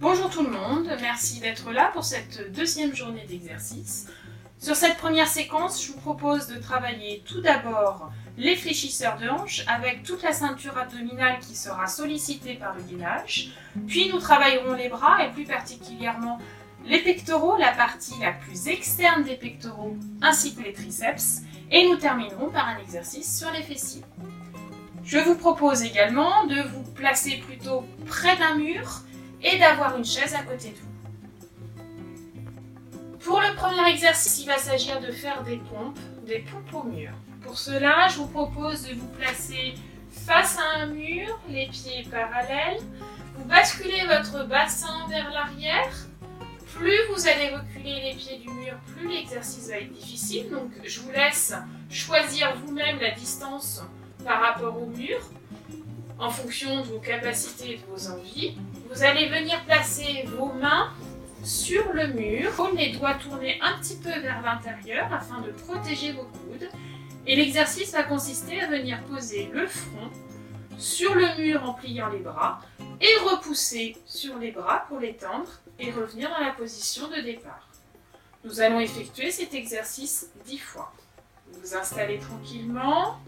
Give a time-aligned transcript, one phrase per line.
[0.00, 4.06] Bonjour tout le monde, merci d'être là pour cette deuxième journée d'exercice.
[4.56, 9.64] Sur cette première séquence, je vous propose de travailler tout d'abord les fléchisseurs de hanches
[9.66, 13.50] avec toute la ceinture abdominale qui sera sollicitée par le gainage.
[13.88, 16.38] Puis nous travaillerons les bras et plus particulièrement
[16.84, 21.42] les pectoraux, la partie la plus externe des pectoraux ainsi que les triceps.
[21.72, 24.04] Et nous terminerons par un exercice sur les fessiers.
[25.02, 29.02] Je vous propose également de vous placer plutôt près d'un mur
[29.42, 30.88] et d'avoir une chaise à côté de vous.
[33.20, 37.12] Pour le premier exercice, il va s'agir de faire des pompes, des pompes au mur.
[37.42, 39.74] Pour cela, je vous propose de vous placer
[40.10, 42.80] face à un mur, les pieds parallèles.
[43.36, 45.92] Vous basculez votre bassin vers l'arrière.
[46.74, 50.50] Plus vous allez reculer les pieds du mur, plus l'exercice va être difficile.
[50.50, 51.54] Donc je vous laisse
[51.90, 53.82] choisir vous-même la distance
[54.24, 55.18] par rapport au mur
[56.18, 58.56] en fonction de vos capacités et de vos envies.
[58.90, 60.90] Vous allez venir placer vos mains
[61.44, 66.24] sur le mur, les doigts tournés un petit peu vers l'intérieur afin de protéger vos
[66.24, 66.68] coudes.
[67.26, 70.10] Et l'exercice va consister à venir poser le front
[70.78, 72.60] sur le mur en pliant les bras
[73.00, 77.68] et repousser sur les bras pour les tendre et revenir dans la position de départ.
[78.44, 80.92] Nous allons effectuer cet exercice dix fois.
[81.48, 83.18] Vous vous installez tranquillement,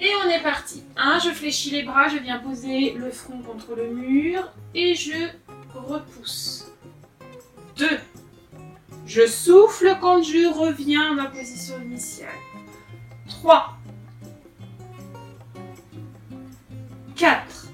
[0.00, 0.84] et on est parti.
[0.96, 1.18] 1.
[1.20, 5.28] Je fléchis les bras, je viens poser le front contre le mur et je
[5.74, 6.72] repousse.
[7.76, 7.86] 2.
[9.06, 12.28] Je souffle quand je reviens à ma position initiale.
[13.28, 13.76] 3.
[17.14, 17.66] 4.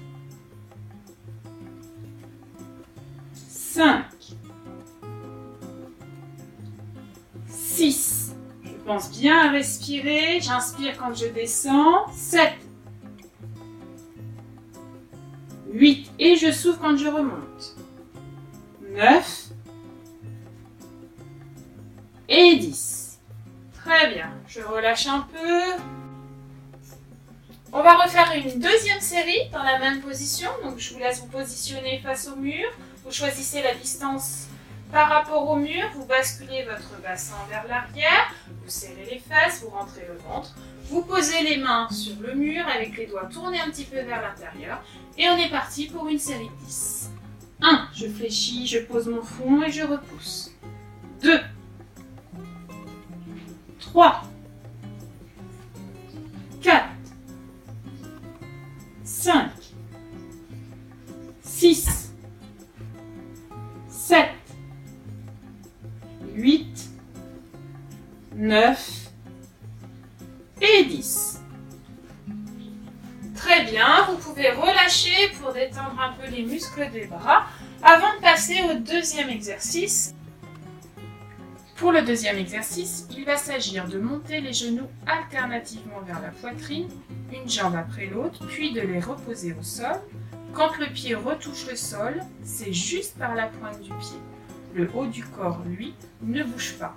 [3.33, 4.12] 5.
[9.11, 10.39] Bien à respirer.
[10.41, 12.07] J'inspire quand je descends.
[12.11, 12.51] 7.
[15.71, 16.11] 8.
[16.19, 17.75] Et je souffle quand je remonte.
[18.91, 19.49] 9.
[22.29, 23.19] Et 10.
[23.73, 24.31] Très bien.
[24.47, 25.83] Je relâche un peu.
[27.71, 30.49] On va refaire une deuxième série dans la même position.
[30.63, 32.69] Donc je vous laisse vous positionner face au mur.
[33.03, 34.47] Vous choisissez la distance
[34.93, 38.31] par rapport au mur, vous basculez votre bassin vers l'arrière,
[38.63, 40.53] vous serrez les fesses, vous rentrez le ventre,
[40.85, 44.21] vous posez les mains sur le mur avec les doigts tournés un petit peu vers
[44.21, 44.83] l'intérieur
[45.17, 47.09] et on est parti pour une série de 10.
[47.61, 47.87] 1.
[47.95, 50.51] Je fléchis, je pose mon front et je repousse.
[51.23, 51.39] 2.
[53.79, 54.23] 3.
[56.61, 56.85] 4.
[59.03, 59.49] 5.
[61.41, 62.12] 6.
[68.53, 69.09] 9
[70.61, 71.41] et 10.
[73.35, 77.47] Très bien, vous pouvez relâcher pour détendre un peu les muscles des bras
[77.81, 80.13] avant de passer au deuxième exercice.
[81.77, 86.89] Pour le deuxième exercice, il va s'agir de monter les genoux alternativement vers la poitrine,
[87.33, 89.99] une jambe après l'autre, puis de les reposer au sol.
[90.53, 94.19] Quand le pied retouche le sol, c'est juste par la pointe du pied.
[94.75, 96.95] Le haut du corps, lui, ne bouge pas.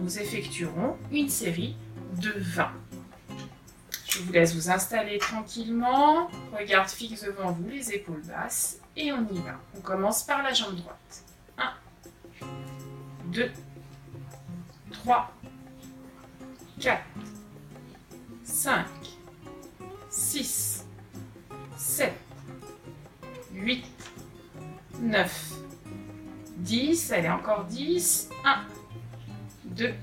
[0.00, 1.76] Nous effectuerons une série
[2.20, 2.70] de 20.
[4.08, 6.28] Je vous laisse vous installer tranquillement.
[6.58, 8.78] Regarde fixe devant vous, les épaules basses.
[8.96, 9.60] Et on y va.
[9.76, 11.24] On commence par la jambe droite.
[11.58, 11.72] 1,
[13.26, 13.50] 2,
[14.92, 15.32] 3,
[16.80, 17.02] 4,
[18.44, 18.86] 5,
[20.10, 20.84] 6,
[21.76, 22.12] 7,
[23.52, 23.84] 8,
[25.00, 25.54] 9,
[26.56, 28.77] 10, allez encore 10, 1,
[29.78, 29.94] 2,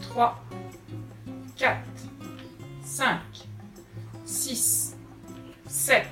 [0.00, 0.42] 3,
[1.56, 1.78] 4,
[2.82, 3.20] 5,
[4.24, 4.96] 6,
[5.66, 6.06] 7,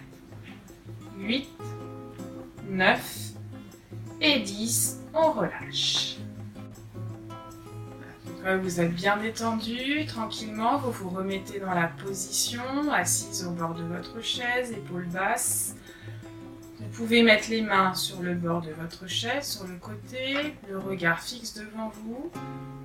[1.16, 1.49] 8,
[2.69, 3.31] 9
[4.20, 6.19] et 10, on relâche.
[8.62, 12.62] Vous êtes bien détendu, tranquillement, vous vous remettez dans la position,
[12.93, 15.76] assise au bord de votre chaise, épaules basses,
[16.90, 20.76] vous pouvez mettre les mains sur le bord de votre chaise, sur le côté, le
[20.76, 22.32] regard fixe devant vous,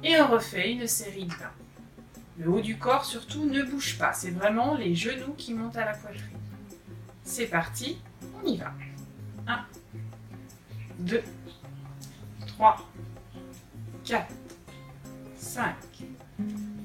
[0.03, 1.37] et on refait une série de 20.
[2.37, 5.85] Le haut du corps surtout ne bouge pas, c'est vraiment les genoux qui montent à
[5.85, 6.21] la poitrine.
[7.23, 7.97] C'est parti,
[8.43, 8.73] on y va.
[9.47, 9.65] 1,
[10.99, 11.23] 2,
[12.45, 12.77] 3,
[14.03, 14.33] 4,
[15.35, 15.75] 5,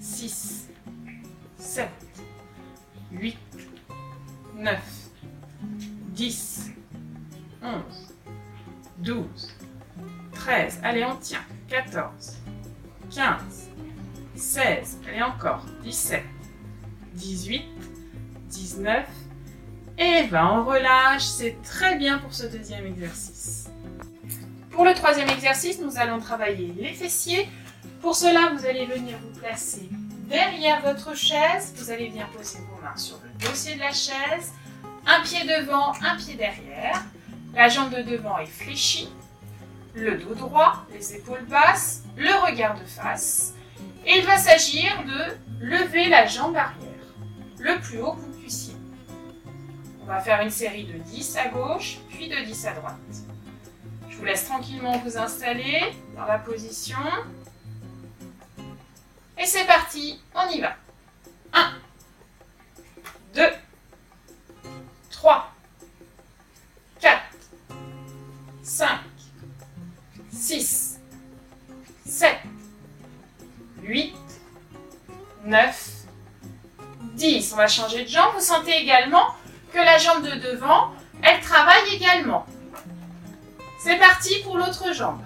[0.00, 0.68] 6,
[1.58, 1.88] 7,
[3.12, 3.38] 8,
[4.56, 4.80] 9,
[6.08, 6.70] 10,
[7.62, 7.82] 11,
[8.98, 9.26] 12,
[10.32, 12.38] 13, allez on tient, 14,
[13.14, 13.70] 15,
[14.34, 16.22] 16, allez encore, 17,
[17.14, 17.64] 18,
[18.48, 19.06] 19
[19.98, 23.68] Et ben on relâche, c'est très bien pour ce deuxième exercice.
[24.70, 27.48] Pour le troisième exercice, nous allons travailler les fessiers.
[28.00, 29.90] Pour cela, vous allez venir vous placer
[30.28, 31.74] derrière votre chaise.
[31.76, 34.54] Vous allez bien poser vos mains sur le dossier de la chaise.
[35.06, 37.04] Un pied devant, un pied derrière.
[37.54, 39.12] La jambe de devant est fléchie.
[39.94, 43.54] Le dos droit, les épaules basses, le regard de face.
[44.06, 46.88] Et il va s'agir de lever la jambe arrière,
[47.58, 48.76] le plus haut que vous puissiez.
[50.00, 52.94] On va faire une série de 10 à gauche, puis de 10 à droite.
[54.08, 56.98] Je vous laisse tranquillement vous installer dans la position.
[59.38, 60.76] Et c'est parti, on y va.
[61.52, 61.72] 1,
[63.34, 63.42] 2,
[65.10, 65.52] 3,
[68.70, 68.88] 5,
[70.32, 71.00] 6,
[72.06, 72.36] 7,
[73.82, 74.14] 8,
[75.44, 75.90] 9,
[77.14, 77.52] 10.
[77.52, 78.32] On va changer de jambe.
[78.34, 79.34] Vous sentez également
[79.72, 82.46] que la jambe de devant, elle travaille également.
[83.80, 85.20] C'est parti pour l'autre jambe.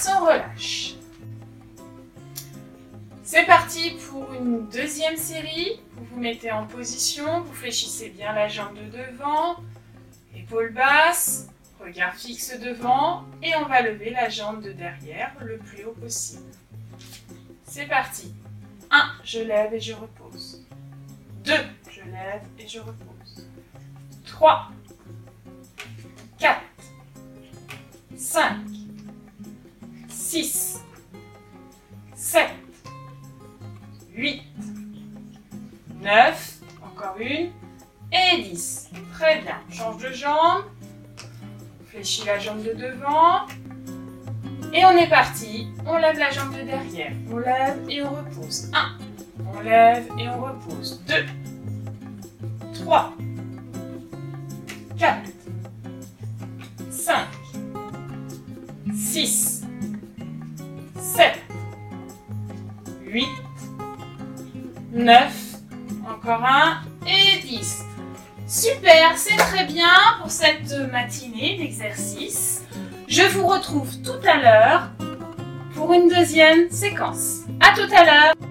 [0.00, 0.10] Et 10.
[0.12, 0.94] On relâche.
[3.22, 5.80] C'est parti pour une deuxième série.
[5.96, 9.56] Vous vous mettez en position, vous fléchissez bien la jambe de devant,
[10.34, 11.48] épaules basses,
[11.78, 16.50] regard fixe devant et on va lever la jambe de derrière le plus haut possible.
[17.64, 18.34] C'est parti.
[18.90, 20.66] 1, je lève et je repose.
[21.44, 21.52] 2,
[21.88, 23.48] je lève et je repose.
[24.26, 24.70] 3,
[26.38, 26.60] 4,
[28.16, 28.56] 5,
[30.30, 30.78] 6,
[32.14, 32.50] 7,
[34.14, 34.42] 8,
[36.02, 37.50] 9, encore une,
[38.12, 38.90] et 10.
[39.12, 39.56] Très bien.
[39.72, 40.66] Change de jambe.
[41.86, 43.48] Fléchis la jambe de devant.
[44.72, 45.66] Et on est parti.
[45.84, 47.12] On lève la jambe de derrière.
[47.32, 48.70] On lève et on repose.
[48.72, 48.98] 1.
[49.52, 51.02] On lève et on repose.
[51.08, 51.24] 2.
[52.84, 53.14] 3.
[54.96, 55.28] 4.
[56.88, 57.26] 5.
[58.94, 59.59] 6.
[65.04, 65.32] 9.
[66.08, 66.82] Encore un.
[67.06, 67.84] Et 10.
[68.46, 69.88] Super, c'est très bien
[70.20, 72.64] pour cette matinée d'exercice.
[73.08, 74.90] Je vous retrouve tout à l'heure
[75.74, 77.42] pour une deuxième séquence.
[77.60, 78.49] À tout à l'heure